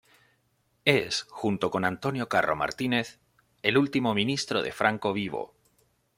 [0.85, 3.19] Es, junto con Antonio Carro Martínez,
[3.61, 5.53] el último ministro de Franco vivo.